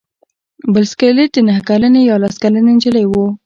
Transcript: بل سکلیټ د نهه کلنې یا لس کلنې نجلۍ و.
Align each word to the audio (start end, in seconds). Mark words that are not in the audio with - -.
بل 0.73 0.83
سکلیټ 0.91 1.29
د 1.35 1.37
نهه 1.47 1.61
کلنې 1.69 2.01
یا 2.09 2.15
لس 2.23 2.35
کلنې 2.43 2.71
نجلۍ 2.77 3.05
و. 3.07 3.13